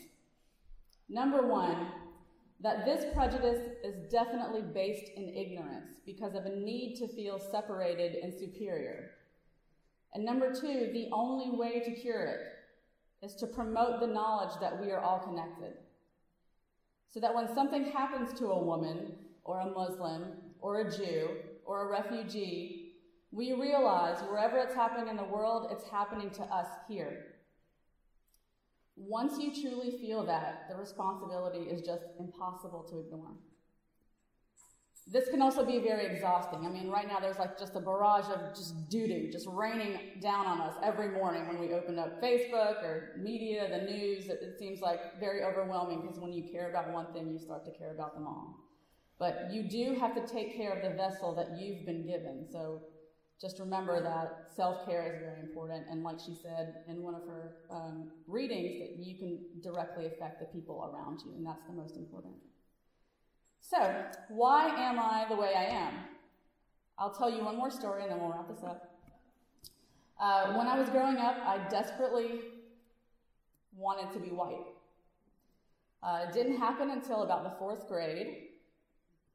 Number 1.10 1.46
one, 1.46 1.88
that 2.62 2.86
this 2.86 3.13
prejudice 3.13 3.60
is 3.84 4.10
definitely 4.10 4.62
based 4.62 5.12
in 5.18 5.36
ignorance 5.36 5.92
because 6.06 6.36
of 6.36 6.46
a 6.46 6.56
need 6.56 6.96
to 7.00 7.08
feel 7.10 7.38
separated 7.38 8.16
and 8.24 8.34
superior. 8.34 9.12
And 10.13 10.24
number 10.24 10.54
two, 10.54 10.90
the 10.94 11.10
only 11.12 11.58
way 11.58 11.82
to 11.82 11.92
cure 11.92 12.24
it 12.24 12.53
is 13.24 13.34
to 13.36 13.48
promote 13.48 14.01
the 14.01 14.08
knowledge 14.08 14.60
that 14.60 14.80
we 14.80 14.92
are 14.92 15.00
all 15.00 15.20
connected. 15.20 15.74
So 17.08 17.20
that 17.22 17.34
when 17.34 17.53
something 17.53 17.86
happens 17.86 18.38
to 18.39 18.48
a 18.48 18.63
woman 18.63 19.13
or 19.44 19.60
a 19.60 19.70
Muslim 19.70 20.25
or 20.60 20.82
a 20.82 20.92
Jew 20.92 21.30
or 21.65 21.88
a 21.88 21.89
refugee, 21.89 22.96
we 23.32 23.53
realize 23.53 24.20
wherever 24.30 24.58
it's 24.58 24.75
happening 24.75 25.08
in 25.08 25.18
the 25.18 25.24
world, 25.24 25.68
it's 25.72 25.88
happening 25.89 26.32
to 26.32 26.44
us 26.44 26.68
here. 26.88 27.27
Once 28.96 29.39
you 29.39 29.51
truly 29.53 29.98
feel 29.98 30.25
that, 30.25 30.65
the 30.70 30.75
responsibility 30.75 31.70
is 31.70 31.82
just 31.82 32.03
impossible 32.20 32.84
to 32.84 33.00
ignore. 33.00 33.32
This 35.06 35.28
can 35.30 35.42
also 35.42 35.66
be 35.66 35.80
very 35.80 36.06
exhausting. 36.06 36.66
I 36.66 36.70
mean, 36.70 36.90
right 36.90 37.08
now 37.08 37.20
there's 37.20 37.38
like 37.38 37.60
just 37.60 37.76
a 37.76 37.80
barrage 37.82 38.26
of 38.30 38.56
just 38.56 38.90
doo 38.90 39.06
doo 39.06 39.30
just 39.32 39.48
raining 39.48 40.00
down 40.22 40.46
on 40.46 40.62
us 40.62 40.76
every 40.82 41.10
morning 41.10 41.46
when 41.48 41.60
we 41.60 41.74
open 41.74 42.00
up 42.00 42.22
Facebook 42.22 42.82
or 42.84 43.12
media, 43.18 43.70
the 43.70 43.92
news. 43.92 44.28
It, 44.28 44.40
it 44.42 44.58
seems 44.58 44.80
like 44.80 45.20
very 45.20 45.44
overwhelming 45.44 46.02
because 46.02 46.20
when 46.20 46.32
you 46.32 46.50
care 46.50 46.70
about 46.70 46.92
one 46.92 47.12
thing, 47.14 47.32
you 47.32 47.38
start 47.38 47.66
to 47.66 47.72
care 47.72 47.94
about 47.94 48.14
them 48.16 48.26
all. 48.26 48.60
But 49.20 49.50
you 49.52 49.64
do 49.64 50.00
have 50.00 50.16
to 50.16 50.26
take 50.26 50.56
care 50.56 50.72
of 50.72 50.82
the 50.82 50.96
vessel 50.96 51.36
that 51.36 51.60
you've 51.60 51.86
been 51.86 52.08
given. 52.08 52.46
So 52.50 52.82
just 53.42 53.60
remember 53.60 54.02
that 54.02 54.54
self 54.56 54.86
care 54.86 55.14
is 55.14 55.20
very 55.20 55.42
important. 55.42 55.86
And 55.90 56.02
like 56.02 56.20
she 56.20 56.34
said 56.34 56.76
in 56.88 57.04
one 57.04 57.14
of 57.14 57.24
her 57.24 57.56
um, 57.70 58.10
readings, 58.26 58.80
that 58.80 59.06
you 59.06 59.18
can 59.18 59.40
directly 59.62 60.06
affect 60.06 60.40
the 60.40 60.46
people 60.46 60.90
around 60.94 61.20
you, 61.26 61.34
and 61.36 61.46
that's 61.46 61.66
the 61.68 61.74
most 61.74 61.98
important. 61.98 62.36
So, 63.63 64.03
why 64.27 64.67
am 64.67 65.00
I 65.00 65.25
the 65.29 65.36
way 65.38 65.53
I 65.55 65.63
am? 65.63 65.93
I'll 67.00 67.13
tell 67.13 67.29
you 67.29 67.46
one 67.46 67.55
more 67.55 67.72
story 67.72 68.03
and 68.03 68.12
then 68.12 68.20
we'll 68.20 68.29
wrap 68.29 68.50
this 68.50 68.62
up. 68.62 69.00
Uh, 70.20 70.53
when 70.53 70.67
I 70.67 70.77
was 70.77 70.89
growing 70.89 71.17
up, 71.17 71.38
I 71.46 71.58
desperately 71.70 72.41
wanted 73.75 74.12
to 74.12 74.20
be 74.20 74.27
white. 74.27 74.65
Uh, 76.03 76.25
it 76.27 76.34
didn't 76.34 76.58
happen 76.58 76.91
until 76.91 77.24
about 77.24 77.46
the 77.46 77.51
fourth 77.58 77.88
grade. 77.88 78.50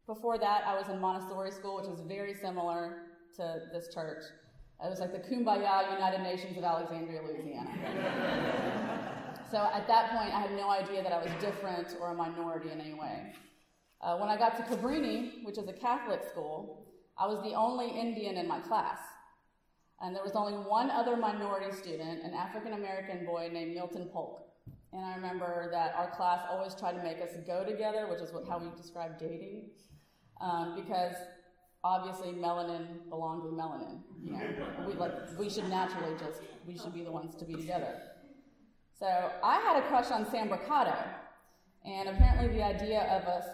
Before 0.07 0.39
that, 0.39 0.63
I 0.67 0.79
was 0.79 0.89
in 0.89 1.01
Montessori 1.01 1.51
school, 1.51 1.77
which 1.77 1.89
is 1.89 2.01
very 2.07 2.35
similar 2.35 3.05
to 3.37 3.63
this 3.73 3.93
church. 3.93 4.25
It 4.85 4.89
was 4.89 5.01
like 5.01 5.13
the 5.13 5.19
Kumbaya 5.19 5.91
United 5.93 6.21
Nations 6.21 6.57
of 6.59 6.65
Alexandria, 6.65 7.23
Louisiana. 7.23 7.71
so 9.51 9.69
at 9.73 9.89
that 9.89 10.11
point, 10.11 10.35
I 10.35 10.41
had 10.41 10.53
no 10.53 10.69
idea 10.69 11.03
that 11.03 11.13
I 11.13 11.23
was 11.23 11.33
different 11.41 11.97
or 12.01 12.13
a 12.13 12.15
minority 12.15 12.71
in 12.71 12.81
any 12.81 12.93
way. 12.93 13.33
Uh, 14.01 14.17
when 14.17 14.29
I 14.29 14.37
got 14.37 14.57
to 14.57 14.63
Cabrini, 14.63 15.45
which 15.45 15.59
is 15.59 15.67
a 15.69 15.73
Catholic 15.73 16.23
school, 16.25 16.87
I 17.19 17.27
was 17.27 17.43
the 17.43 17.55
only 17.55 17.89
Indian 17.89 18.37
in 18.37 18.47
my 18.47 18.61
class. 18.61 18.99
And 20.01 20.15
there 20.15 20.23
was 20.23 20.37
only 20.37 20.53
one 20.53 20.91
other 20.91 21.17
minority 21.17 21.75
student, 21.75 22.23
an 22.23 22.33
African 22.33 22.75
American 22.75 23.27
boy 23.27 23.51
named 23.53 23.75
Milton 23.75 24.09
Polk. 24.13 24.43
And 24.93 25.05
I 25.05 25.17
remember 25.17 25.69
that 25.73 25.95
our 25.97 26.11
class 26.13 26.47
always 26.49 26.75
tried 26.75 26.93
to 26.93 27.03
make 27.03 27.21
us 27.21 27.31
go 27.47 27.65
together, 27.65 28.07
which 28.09 28.21
is 28.21 28.33
what, 28.33 28.49
how 28.49 28.59
we 28.59 28.69
describe 28.81 29.19
dating, 29.19 29.71
um, 30.41 30.77
because 30.77 31.15
obviously 31.85 32.33
melanin 32.33 33.09
belonged 33.09 33.43
with 33.43 33.53
melanin. 33.53 34.01
You 34.23 34.33
know, 34.33 34.41
we 34.87 34.95
like 34.95 35.13
we 35.39 35.51
should 35.51 35.69
naturally 35.69 36.15
just 36.19 36.41
we 36.67 36.79
should 36.79 36.95
be 36.95 37.03
the 37.03 37.13
ones 37.13 37.35
to 37.37 37.45
be 37.45 37.55
together. 37.55 38.01
So 38.99 39.07
I 39.43 39.59
had 39.61 39.83
a 39.83 39.87
crush 39.89 40.11
on 40.11 40.29
Sam 40.31 40.49
Brocato, 40.49 40.97
and 41.85 42.09
apparently 42.09 42.57
the 42.57 42.65
idea 42.65 43.03
of 43.03 43.25
us 43.25 43.45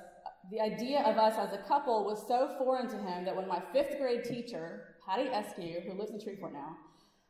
the 0.51 0.61
idea 0.61 1.01
of 1.03 1.17
us 1.17 1.35
as 1.39 1.53
a 1.53 1.63
couple 1.67 2.05
was 2.05 2.23
so 2.27 2.55
foreign 2.59 2.89
to 2.89 2.97
him 2.97 3.25
that 3.25 3.35
when 3.35 3.49
my 3.49 3.63
fifth 3.73 3.99
grade 3.99 4.25
teacher, 4.25 4.97
Patty 5.07 5.25
Eskew, 5.25 5.85
who 5.85 5.99
lives 5.99 6.11
in 6.11 6.21
Shreveport 6.21 6.53
now, 6.53 6.77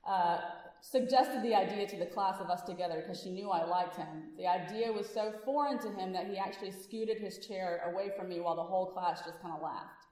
uh, 0.09 0.40
suggested 0.80 1.42
the 1.42 1.54
idea 1.54 1.87
to 1.87 1.97
the 1.97 2.06
class 2.06 2.40
of 2.40 2.50
us 2.50 2.62
together 2.62 3.00
because 3.00 3.23
she 3.23 3.30
knew 3.30 3.50
I 3.50 3.64
liked 3.64 3.97
him. 3.97 4.35
The 4.37 4.47
idea 4.47 4.92
was 4.92 5.09
so 5.09 5.33
foreign 5.44 5.78
to 5.78 5.90
him 5.92 6.12
that 6.12 6.26
he 6.26 6.37
actually 6.37 6.73
scooted 6.73 7.18
his 7.18 7.38
chair 7.38 7.90
away 7.92 8.11
from 8.16 8.28
me 8.28 8.40
while 8.40 8.56
the 8.56 8.62
whole 8.62 8.87
class 8.87 9.23
just 9.25 9.40
kind 9.40 9.54
of 9.54 9.62
laughed. 9.62 10.04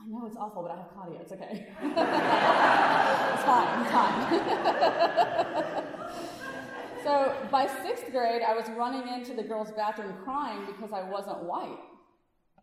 I 0.00 0.06
know 0.08 0.26
it's 0.26 0.36
awful, 0.36 0.62
but 0.62 0.70
I 0.70 0.76
have 0.76 0.90
Claudia. 0.94 1.18
It's 1.20 1.32
okay. 1.32 1.66
it's 1.82 3.44
fine. 3.44 3.82
It's 3.82 3.90
fine. 5.72 5.84
so 7.08 7.34
by 7.50 7.66
sixth 7.82 8.10
grade, 8.12 8.42
I 8.46 8.54
was 8.54 8.68
running 8.76 9.08
into 9.08 9.32
the 9.32 9.42
girls' 9.42 9.72
bathroom 9.72 10.14
crying 10.24 10.66
because 10.66 10.92
I 10.92 11.02
wasn't 11.02 11.44
white. 11.44 11.78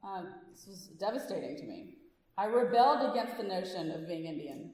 Um, 0.03 0.27
this 0.51 0.67
was 0.67 0.89
devastating 0.99 1.57
to 1.57 1.63
me. 1.63 1.95
I 2.37 2.45
rebelled 2.45 3.11
against 3.11 3.37
the 3.37 3.43
notion 3.43 3.89
of 3.89 4.07
being 4.07 4.25
Indian. 4.25 4.71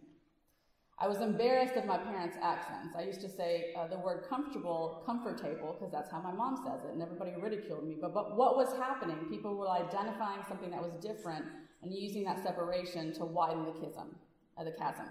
I 1.00 1.08
was 1.08 1.22
embarrassed 1.22 1.76
of 1.76 1.86
my 1.86 1.98
parents' 1.98 2.36
accents. 2.42 2.96
I 2.98 3.04
used 3.04 3.22
to 3.22 3.30
say 3.30 3.74
uh, 3.78 3.88
the 3.88 3.98
word 3.98 4.26
comfortable, 4.30 5.04
comfortable, 5.06 5.78
because 5.80 5.92
that's 5.92 6.12
how 6.12 6.20
my 6.20 6.34
mom 6.34 6.58
says 6.66 6.84
it, 6.84 6.92
and 6.92 7.02
everybody 7.02 7.32
ridiculed 7.40 7.88
me. 7.88 7.96
But, 8.00 8.14
but 8.14 8.36
what 8.36 8.58
was 8.58 8.76
happening? 8.78 9.16
People 9.30 9.56
were 9.56 9.70
identifying 9.70 10.42
something 10.50 10.70
that 10.72 10.82
was 10.82 10.92
different 11.02 11.46
and 11.82 11.94
using 11.94 12.26
that 12.26 12.44
separation 12.44 13.14
to 13.14 13.26
widen 13.26 13.64
the 13.64 13.72
chasm, 13.72 14.16
uh, 14.58 14.64
the 14.66 14.74
chasm. 14.74 15.08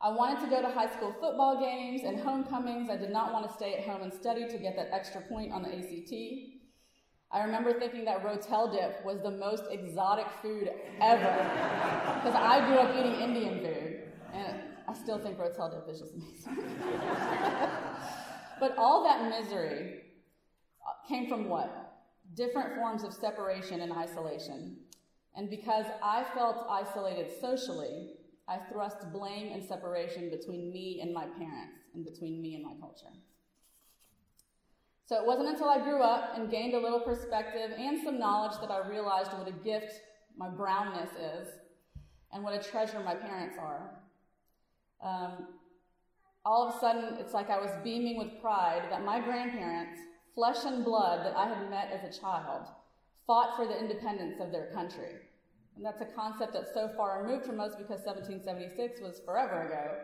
I 0.00 0.10
wanted 0.10 0.40
to 0.44 0.46
go 0.48 0.62
to 0.62 0.68
high 0.68 0.88
school 0.88 1.12
football 1.20 1.60
games 1.60 2.02
and 2.04 2.20
homecomings. 2.20 2.88
I 2.88 2.96
did 2.96 3.10
not 3.10 3.32
want 3.32 3.48
to 3.48 3.52
stay 3.52 3.74
at 3.74 3.84
home 3.84 4.02
and 4.02 4.12
study 4.12 4.46
to 4.48 4.56
get 4.58 4.76
that 4.76 4.90
extra 4.92 5.20
point 5.22 5.52
on 5.52 5.62
the 5.62 5.70
ACT. 5.70 6.12
I 7.32 7.42
remember 7.42 7.78
thinking 7.78 8.04
that 8.04 8.24
rotel 8.24 8.72
dip 8.72 9.04
was 9.04 9.20
the 9.22 9.32
most 9.32 9.64
exotic 9.70 10.26
food 10.40 10.70
ever 11.00 11.32
because 12.14 12.34
I 12.34 12.64
grew 12.66 12.78
up 12.78 12.96
eating 12.96 13.20
Indian 13.20 13.58
food, 13.58 14.02
and 14.32 14.60
I 14.86 14.94
still 14.94 15.18
think 15.18 15.36
rotel 15.36 15.70
dip 15.70 15.92
is 15.92 16.00
just 16.00 16.14
amazing. 16.14 16.64
but 18.60 18.78
all 18.78 19.02
that 19.02 19.28
misery 19.28 20.02
uh, 20.86 21.08
came 21.08 21.28
from 21.28 21.48
what? 21.48 22.04
Different 22.34 22.76
forms 22.76 23.02
of 23.02 23.12
separation 23.12 23.80
and 23.80 23.92
isolation. 23.92 24.76
And 25.34 25.50
because 25.50 25.86
I 26.02 26.24
felt 26.34 26.66
isolated 26.70 27.32
socially, 27.40 28.17
I 28.48 28.58
thrust 28.72 29.12
blame 29.12 29.52
and 29.52 29.62
separation 29.62 30.30
between 30.30 30.72
me 30.72 31.00
and 31.02 31.12
my 31.12 31.26
parents 31.26 31.80
and 31.94 32.04
between 32.04 32.40
me 32.40 32.54
and 32.54 32.64
my 32.64 32.72
culture. 32.80 33.12
So 35.06 35.16
it 35.16 35.26
wasn't 35.26 35.48
until 35.48 35.68
I 35.68 35.82
grew 35.82 36.02
up 36.02 36.36
and 36.36 36.50
gained 36.50 36.74
a 36.74 36.78
little 36.78 37.00
perspective 37.00 37.72
and 37.76 38.02
some 38.02 38.18
knowledge 38.18 38.58
that 38.60 38.70
I 38.70 38.86
realized 38.88 39.32
what 39.32 39.48
a 39.48 39.52
gift 39.52 40.00
my 40.36 40.48
brownness 40.48 41.10
is 41.10 41.48
and 42.32 42.42
what 42.42 42.54
a 42.54 42.70
treasure 42.70 43.00
my 43.00 43.14
parents 43.14 43.56
are. 43.58 43.90
Um, 45.02 45.48
all 46.44 46.68
of 46.68 46.74
a 46.74 46.78
sudden, 46.78 47.18
it's 47.18 47.34
like 47.34 47.50
I 47.50 47.58
was 47.58 47.70
beaming 47.84 48.18
with 48.18 48.40
pride 48.40 48.88
that 48.90 49.04
my 49.04 49.20
grandparents, 49.20 50.00
flesh 50.34 50.64
and 50.64 50.84
blood 50.84 51.26
that 51.26 51.36
I 51.36 51.48
had 51.48 51.70
met 51.70 51.90
as 51.92 52.04
a 52.16 52.20
child, 52.20 52.66
fought 53.26 53.56
for 53.56 53.66
the 53.66 53.78
independence 53.78 54.40
of 54.40 54.52
their 54.52 54.70
country. 54.72 55.12
And 55.78 55.86
that's 55.86 56.00
a 56.00 56.06
concept 56.06 56.54
that's 56.54 56.74
so 56.74 56.90
far 56.96 57.22
removed 57.22 57.46
from 57.46 57.60
us 57.60 57.76
because 57.76 58.00
1776 58.04 59.00
was 59.00 59.20
forever 59.24 59.62
ago. 59.62 59.98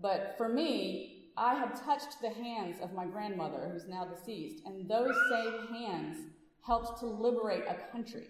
But 0.00 0.34
for 0.38 0.48
me, 0.48 1.26
I 1.36 1.54
had 1.54 1.74
touched 1.74 2.22
the 2.22 2.30
hands 2.30 2.76
of 2.82 2.94
my 2.94 3.04
grandmother, 3.04 3.68
who's 3.70 3.86
now 3.86 4.06
deceased, 4.06 4.64
and 4.64 4.88
those 4.88 5.14
same 5.30 5.74
hands 5.74 6.16
helped 6.62 7.00
to 7.00 7.06
liberate 7.06 7.64
a 7.68 7.74
country. 7.92 8.28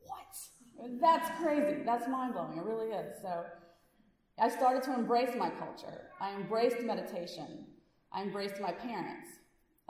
What? 0.00 0.98
That's 0.98 1.28
crazy. 1.42 1.82
That's 1.84 2.08
mind 2.08 2.32
blowing. 2.32 2.56
It 2.56 2.64
really 2.64 2.88
is. 2.88 3.20
So 3.20 3.44
I 4.40 4.48
started 4.48 4.82
to 4.84 4.94
embrace 4.94 5.36
my 5.36 5.50
culture. 5.50 6.06
I 6.22 6.32
embraced 6.32 6.80
meditation. 6.80 7.66
I 8.12 8.22
embraced 8.22 8.62
my 8.62 8.72
parents. 8.72 9.28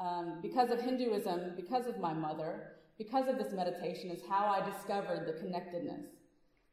Um, 0.01 0.41
because 0.43 0.71
of 0.71 0.81
Hinduism, 0.81 1.53
because 1.55 1.87
of 1.87 2.01
my 2.01 2.13
mother, 2.13 2.78
because 2.99 3.29
of 3.29 3.39
this 3.39 3.53
meditation 3.53 4.11
is 4.11 4.23
how 4.29 4.47
I 4.47 4.69
discovered 4.69 5.27
the 5.27 5.41
connectedness. 5.41 6.07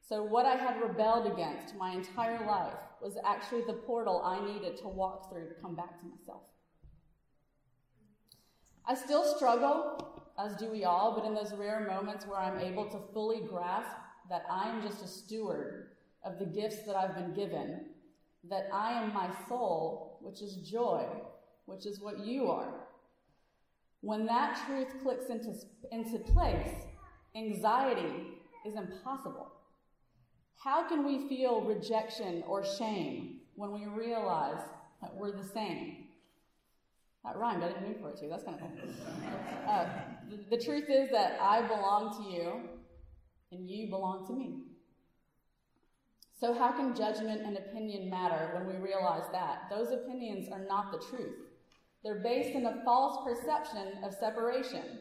So, 0.02 0.24
what 0.24 0.46
I 0.46 0.56
had 0.56 0.82
rebelled 0.82 1.32
against 1.32 1.76
my 1.76 1.92
entire 1.92 2.46
life 2.46 2.74
was 3.02 3.18
actually 3.26 3.62
the 3.66 3.74
portal 3.74 4.22
I 4.24 4.46
needed 4.46 4.78
to 4.78 4.88
walk 4.88 5.30
through 5.30 5.48
to 5.50 5.56
come 5.56 5.76
back 5.76 6.00
to 6.00 6.06
myself. 6.06 6.42
I 8.88 8.94
still 8.94 9.24
struggle 9.36 10.16
as 10.38 10.56
do 10.58 10.70
we 10.70 10.84
all, 10.84 11.16
but 11.16 11.26
in 11.26 11.34
those 11.34 11.54
rare 11.54 11.88
moments 11.88 12.28
where 12.28 12.40
I'm 12.40 12.60
able 12.60 12.86
to 12.90 13.00
fully 13.14 13.42
grasp 13.42 13.96
that 14.30 14.46
I 14.50 14.70
am 14.70 14.82
just 14.82 15.04
a 15.04 15.08
steward 15.08 15.92
of 16.24 16.40
the 16.40 16.46
gifts 16.46 16.84
that 16.84 16.96
I've 16.96 17.16
been 17.16 17.34
given, 17.34 17.86
that 18.50 18.68
I 18.74 18.92
am 18.92 19.14
my 19.14 19.30
soul, 19.48 20.20
which 20.22 20.42
is 20.42 20.56
joy, 20.58 21.06
which 21.66 21.86
is 21.86 22.00
what 22.00 22.20
you 22.20 22.50
are. 22.50 22.88
When 24.02 24.26
that 24.28 24.62
truth 24.66 24.88
clicks 25.02 25.30
into, 25.30 25.54
into 25.92 26.20
place, 26.20 26.70
anxiety 27.36 28.28
is 28.66 28.76
impossible. 28.76 29.52
How 30.58 30.88
can 30.88 31.06
we 31.06 31.28
feel 31.28 31.62
rejection 31.62 32.44
or 32.48 32.66
shame 32.66 33.42
when 33.56 33.72
we 33.72 33.86
realize 33.86 34.62
that 35.02 35.16
we're 35.16 35.36
the 35.36 35.48
same? 35.48 36.06
That 37.24 37.38
rhymed. 37.38 37.64
I 37.64 37.70
didn't 37.70 37.84
mean 37.84 38.00
for 38.00 38.12
it 38.12 38.18
to. 38.18 38.28
That's 38.28 38.44
kind 38.44 38.56
of 38.56 38.62
cool. 38.62 38.90
Uh, 39.66 39.88
the, 40.30 40.58
the 40.58 40.64
truth 40.64 40.86
is 40.90 41.10
that 41.10 41.40
I 41.42 41.68
belong 41.68 42.16
to 42.18 42.32
you 42.32 42.70
and 43.52 43.68
you 43.68 43.90
belong 43.90 44.28
to 44.28 44.34
me. 44.34 44.60
So, 46.40 46.54
how 46.54 46.72
can 46.72 46.94
judgment 46.96 47.42
and 47.42 47.58
opinion 47.58 48.12
matter 48.12 48.52
when 48.54 48.68
we 48.68 48.76
realize 48.76 49.24
that? 49.32 49.64
Those 49.72 49.92
opinions 49.92 50.50
are 50.52 50.64
not 50.64 50.92
the 50.92 51.00
truth. 51.10 51.36
They're 52.06 52.22
based 52.22 52.52
in 52.52 52.68
a 52.68 52.84
false 52.86 53.26
perception 53.26 54.04
of 54.04 54.14
separation. 54.14 55.00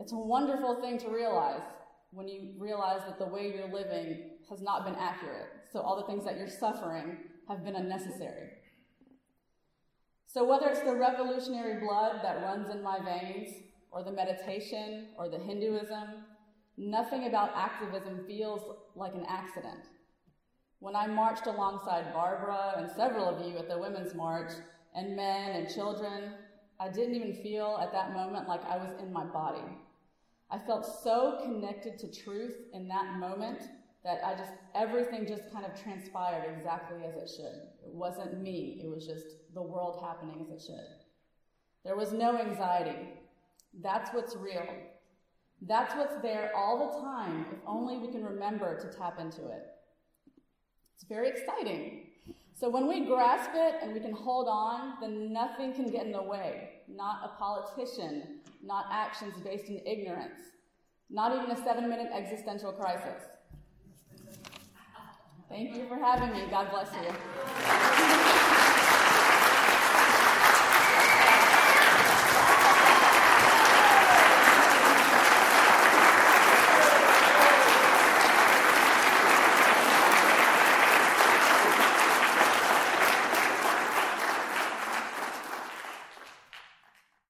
It's 0.00 0.10
a 0.10 0.16
wonderful 0.16 0.80
thing 0.80 0.98
to 0.98 1.08
realize 1.08 1.62
when 2.10 2.26
you 2.26 2.48
realize 2.58 3.02
that 3.06 3.20
the 3.20 3.26
way 3.26 3.54
you're 3.54 3.72
living 3.72 4.30
has 4.50 4.60
not 4.60 4.84
been 4.84 4.96
accurate. 4.96 5.46
So, 5.72 5.78
all 5.78 5.96
the 5.96 6.06
things 6.06 6.24
that 6.24 6.36
you're 6.36 6.48
suffering 6.48 7.16
have 7.48 7.64
been 7.64 7.76
unnecessary. 7.76 8.48
So, 10.26 10.44
whether 10.44 10.66
it's 10.66 10.80
the 10.80 10.96
revolutionary 10.96 11.78
blood 11.78 12.24
that 12.24 12.42
runs 12.42 12.68
in 12.68 12.82
my 12.82 12.98
veins, 12.98 13.54
or 13.92 14.02
the 14.02 14.10
meditation, 14.10 15.10
or 15.16 15.28
the 15.28 15.38
Hinduism, 15.38 16.24
nothing 16.76 17.28
about 17.28 17.52
activism 17.54 18.24
feels 18.26 18.62
like 18.96 19.14
an 19.14 19.26
accident. 19.28 19.84
When 20.80 20.96
I 20.96 21.06
marched 21.06 21.46
alongside 21.46 22.12
Barbara 22.12 22.74
and 22.78 22.90
several 22.96 23.28
of 23.28 23.46
you 23.46 23.56
at 23.58 23.68
the 23.68 23.78
Women's 23.78 24.14
March, 24.16 24.50
and 24.94 25.16
men 25.16 25.56
and 25.56 25.72
children, 25.72 26.34
I 26.78 26.88
didn't 26.88 27.14
even 27.14 27.34
feel 27.34 27.78
at 27.80 27.92
that 27.92 28.12
moment 28.12 28.48
like 28.48 28.64
I 28.64 28.76
was 28.76 28.90
in 29.00 29.12
my 29.12 29.24
body. 29.24 29.62
I 30.50 30.58
felt 30.58 30.84
so 31.02 31.40
connected 31.42 31.98
to 31.98 32.22
truth 32.22 32.56
in 32.74 32.88
that 32.88 33.18
moment 33.18 33.62
that 34.04 34.20
I 34.24 34.34
just, 34.34 34.52
everything 34.74 35.26
just 35.26 35.52
kind 35.52 35.64
of 35.64 35.80
transpired 35.80 36.52
exactly 36.54 36.98
as 37.06 37.14
it 37.14 37.30
should. 37.34 37.68
It 37.86 37.94
wasn't 37.94 38.42
me, 38.42 38.80
it 38.84 38.88
was 38.88 39.06
just 39.06 39.26
the 39.54 39.62
world 39.62 40.02
happening 40.02 40.44
as 40.44 40.50
it 40.50 40.66
should. 40.66 40.86
There 41.84 41.96
was 41.96 42.12
no 42.12 42.36
anxiety. 42.38 43.08
That's 43.80 44.10
what's 44.12 44.36
real. 44.36 44.66
That's 45.62 45.94
what's 45.94 46.20
there 46.22 46.52
all 46.54 46.92
the 46.92 47.00
time, 47.00 47.46
if 47.52 47.58
only 47.66 47.96
we 47.96 48.08
can 48.08 48.24
remember 48.24 48.78
to 48.78 48.98
tap 48.98 49.20
into 49.20 49.46
it. 49.46 49.62
It's 50.94 51.04
very 51.04 51.28
exciting. 51.28 52.08
So 52.54 52.68
when 52.68 52.86
we 52.86 53.06
grasp 53.06 53.50
it 53.54 53.76
and 53.82 53.92
we 53.92 54.00
can 54.00 54.12
hold 54.12 54.46
on, 54.48 54.94
then 55.00 55.32
nothing 55.32 55.72
can 55.72 55.90
get 55.90 56.06
in 56.06 56.12
the 56.12 56.22
way. 56.22 56.82
Not 56.88 57.20
a 57.24 57.38
politician, 57.38 58.40
not 58.62 58.86
actions 58.90 59.34
based 59.42 59.68
in 59.68 59.80
ignorance, 59.86 60.40
not 61.10 61.34
even 61.36 61.50
a 61.50 61.64
seven 61.64 61.88
minute 61.88 62.10
existential 62.12 62.72
crisis. 62.72 63.22
Thank 65.48 65.74
you 65.74 65.86
for 65.86 65.96
having 65.96 66.32
me. 66.32 66.46
God 66.50 66.70
bless 66.70 66.92
you. 66.94 68.68